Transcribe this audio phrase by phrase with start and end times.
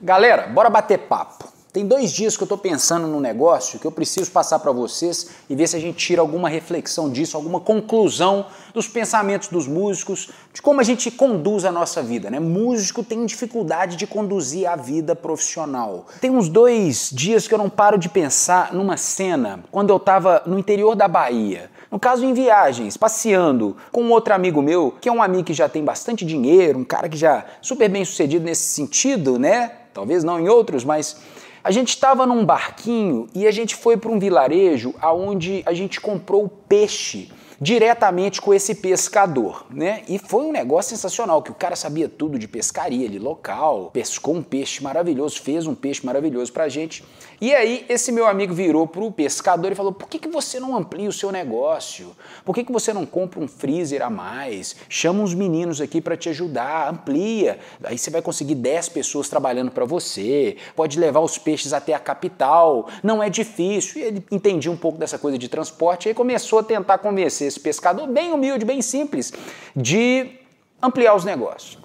[0.00, 1.48] Galera, bora bater papo.
[1.72, 5.30] Tem dois dias que eu estou pensando num negócio que eu preciso passar para vocês
[5.50, 10.30] e ver se a gente tira alguma reflexão disso, alguma conclusão dos pensamentos dos músicos,
[10.52, 12.30] de como a gente conduz a nossa vida.
[12.30, 12.38] Né?
[12.38, 16.06] Músico tem dificuldade de conduzir a vida profissional.
[16.20, 20.42] Tem uns dois dias que eu não paro de pensar numa cena quando eu estava
[20.46, 21.70] no interior da Bahia.
[21.90, 25.54] No caso, em viagens, passeando com um outro amigo meu, que é um amigo que
[25.54, 29.72] já tem bastante dinheiro, um cara que já super bem sucedido nesse sentido, né?
[29.98, 31.16] Talvez não em outros, mas
[31.64, 36.00] a gente estava num barquinho e a gente foi para um vilarejo aonde a gente
[36.00, 40.02] comprou peixe diretamente com esse pescador, né?
[40.08, 44.36] E foi um negócio sensacional, que o cara sabia tudo de pescaria ali local, pescou
[44.36, 47.04] um peixe maravilhoso, fez um peixe maravilhoso pra gente.
[47.40, 50.76] E aí esse meu amigo virou pro pescador e falou: "Por que, que você não
[50.76, 52.16] amplia o seu negócio?
[52.44, 54.76] Por que, que você não compra um freezer a mais?
[54.88, 57.58] Chama uns meninos aqui para te ajudar, amplia.
[57.82, 61.98] Aí você vai conseguir 10 pessoas trabalhando para você, pode levar os peixes até a
[61.98, 64.00] capital, não é difícil".
[64.00, 67.47] E ele entendia um pouco dessa coisa de transporte e aí começou a tentar convencer
[67.48, 69.32] esse pescador, bem humilde, bem simples,
[69.74, 70.38] de
[70.80, 71.78] ampliar os negócios.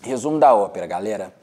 [0.00, 1.34] Resumo da ópera, galera.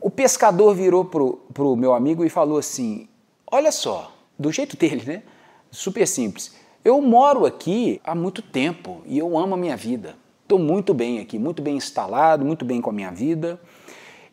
[0.00, 3.08] O pescador virou pro, pro meu amigo e falou assim:
[3.50, 5.22] Olha só, do jeito dele, né?
[5.70, 6.54] Super simples.
[6.84, 10.14] Eu moro aqui há muito tempo e eu amo a minha vida.
[10.42, 13.60] Estou muito bem aqui, muito bem instalado, muito bem com a minha vida.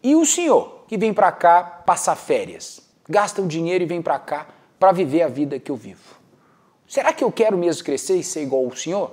[0.04, 4.20] E o senhor que vem para cá passar férias, gasta o dinheiro e vem para
[4.20, 4.48] cá
[4.80, 6.23] para viver a vida que eu vivo.
[6.94, 9.10] Será que eu quero mesmo crescer e ser igual ao Senhor?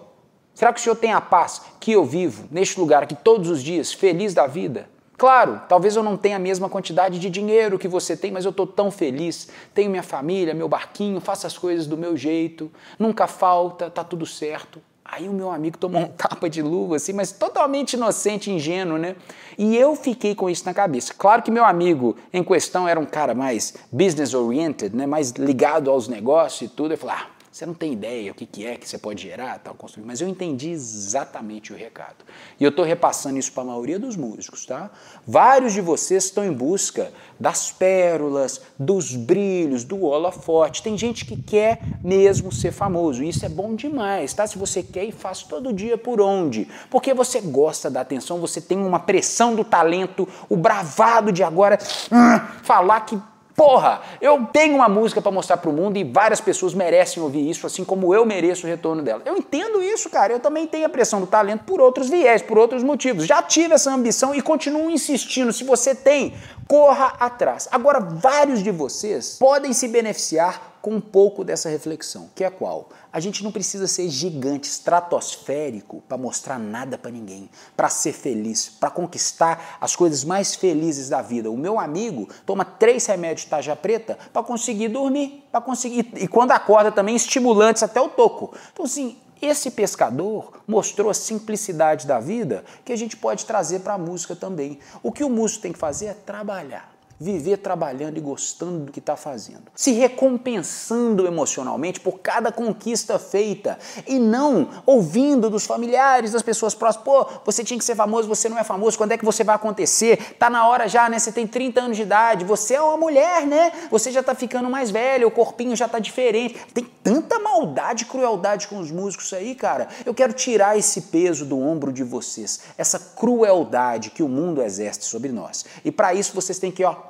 [0.53, 3.63] Será que o Senhor tem a paz que eu vivo neste lugar aqui todos os
[3.63, 4.87] dias, feliz da vida?
[5.17, 8.51] Claro, talvez eu não tenha a mesma quantidade de dinheiro que você tem, mas eu
[8.51, 9.49] estou tão feliz.
[9.73, 14.27] Tenho minha família, meu barquinho, faço as coisas do meu jeito, nunca falta, tá tudo
[14.27, 14.79] certo.
[15.03, 19.17] Aí o meu amigo tomou um tapa de luva, assim, mas totalmente inocente, ingênuo, né?
[19.57, 21.15] E eu fiquei com isso na cabeça.
[21.17, 25.07] Claro que meu amigo em questão era um cara mais business oriented, né?
[25.07, 26.93] Mais ligado aos negócios e tudo.
[26.93, 29.59] Eu falei, ah, você não tem ideia o que, que é que você pode gerar,
[29.59, 32.25] tal, construir, mas eu entendi exatamente o recado.
[32.61, 34.89] E eu estou repassando isso para a maioria dos músicos, tá?
[35.27, 40.81] Vários de vocês estão em busca das pérolas, dos brilhos, do holofote.
[40.81, 44.47] Tem gente que quer mesmo ser famoso, e isso é bom demais, tá?
[44.47, 46.69] Se você quer e faz todo dia por onde?
[46.89, 51.77] Porque você gosta da atenção, você tem uma pressão do talento, o bravado de agora
[52.13, 53.21] hum, falar que
[53.61, 57.67] Porra, eu tenho uma música para mostrar pro mundo e várias pessoas merecem ouvir isso,
[57.67, 59.21] assim como eu mereço o retorno dela.
[59.27, 60.33] Eu entendo isso, cara.
[60.33, 63.27] Eu também tenho a pressão do talento por outros viés, por outros motivos.
[63.27, 65.53] Já tive essa ambição e continuo insistindo.
[65.53, 66.33] Se você tem,
[66.67, 67.69] corra atrás.
[67.71, 72.89] Agora, vários de vocês podem se beneficiar com um pouco dessa reflexão, que é qual?
[73.13, 78.69] A gente não precisa ser gigante, estratosférico para mostrar nada para ninguém, para ser feliz,
[78.69, 81.51] para conquistar as coisas mais felizes da vida.
[81.51, 86.27] O meu amigo toma três remédios de taja preta para conseguir dormir, para conseguir e
[86.27, 88.55] quando acorda também estimulantes até o toco.
[88.73, 93.95] Então assim, esse pescador mostrou a simplicidade da vida que a gente pode trazer para
[93.95, 94.79] a música também.
[95.03, 98.99] O que o músico tem que fazer é trabalhar viver trabalhando e gostando do que
[98.99, 106.41] está fazendo, se recompensando emocionalmente por cada conquista feita e não ouvindo dos familiares, das
[106.41, 109.25] pessoas próximas, pô, você tinha que ser famoso, você não é famoso, quando é que
[109.25, 110.35] você vai acontecer?
[110.39, 111.19] Tá na hora já, né?
[111.19, 113.71] Você tem 30 anos de idade, você é uma mulher, né?
[113.91, 116.57] Você já tá ficando mais velho, o corpinho já tá diferente.
[116.73, 119.89] Tem tanta maldade, crueldade com os músicos aí, cara.
[120.07, 125.03] Eu quero tirar esse peso do ombro de vocês, essa crueldade que o mundo exerce
[125.03, 125.67] sobre nós.
[125.85, 127.10] E para isso vocês têm que, ó,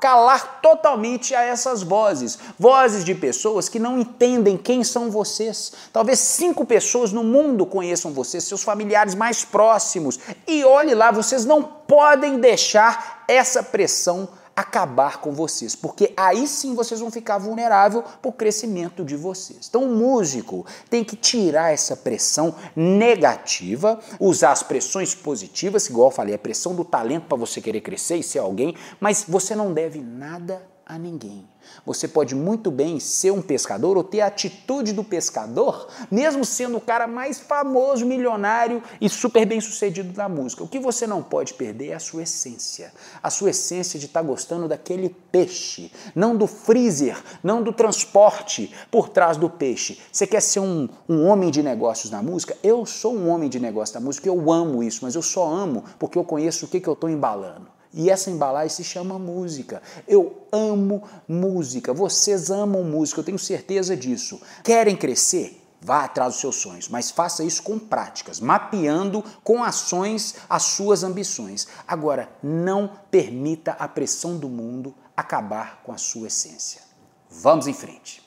[0.00, 2.38] calar totalmente a essas vozes.
[2.58, 5.72] Vozes de pessoas que não entendem quem são vocês.
[5.92, 10.18] Talvez cinco pessoas no mundo conheçam vocês, seus familiares mais próximos.
[10.46, 16.74] E olhe lá, vocês não podem deixar essa pressão acabar com vocês, porque aí sim
[16.74, 19.66] vocês vão ficar vulnerável para o crescimento de vocês.
[19.68, 26.14] Então o músico tem que tirar essa pressão negativa, usar as pressões positivas, igual eu
[26.14, 29.74] falei, a pressão do talento para você querer crescer e ser alguém, mas você não
[29.74, 31.44] deve nada a ninguém.
[31.84, 36.76] Você pode muito bem ser um pescador ou ter a atitude do pescador, mesmo sendo
[36.76, 40.62] o cara mais famoso, milionário e super bem sucedido da música.
[40.62, 42.92] O que você não pode perder é a sua essência.
[43.20, 48.72] A sua essência de estar tá gostando daquele peixe, não do freezer, não do transporte
[48.88, 49.98] por trás do peixe.
[50.12, 52.56] Você quer ser um, um homem de negócios na música?
[52.62, 55.82] Eu sou um homem de negócios na música, eu amo isso, mas eu só amo
[55.98, 57.75] porque eu conheço o que, que eu estou embalando.
[57.98, 59.80] E essa embalagem se chama música.
[60.06, 61.94] Eu amo música.
[61.94, 64.38] Vocês amam música, eu tenho certeza disso.
[64.62, 65.62] Querem crescer?
[65.80, 71.02] Vá atrás dos seus sonhos, mas faça isso com práticas, mapeando com ações as suas
[71.02, 71.68] ambições.
[71.88, 76.82] Agora, não permita a pressão do mundo acabar com a sua essência.
[77.30, 78.25] Vamos em frente.